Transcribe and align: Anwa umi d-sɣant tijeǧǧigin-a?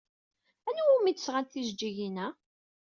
Anwa 0.67 0.93
umi 0.97 1.11
d-sɣant 1.13 1.51
tijeǧǧigin-a? 1.53 2.27